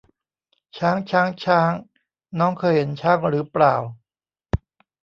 [0.77, 1.73] ช้าง ช้าง ช้าง
[2.39, 3.75] น้องเคยเห็นช้างหรือเปล่า